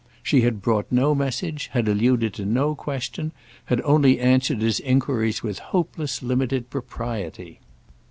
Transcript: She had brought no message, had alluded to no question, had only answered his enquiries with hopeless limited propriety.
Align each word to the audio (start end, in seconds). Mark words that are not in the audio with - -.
She 0.23 0.41
had 0.41 0.63
brought 0.63 0.91
no 0.91 1.13
message, 1.13 1.67
had 1.73 1.87
alluded 1.87 2.33
to 2.33 2.43
no 2.43 2.73
question, 2.73 3.33
had 3.65 3.81
only 3.81 4.19
answered 4.19 4.59
his 4.63 4.79
enquiries 4.79 5.43
with 5.43 5.59
hopeless 5.59 6.23
limited 6.23 6.71
propriety. 6.71 7.59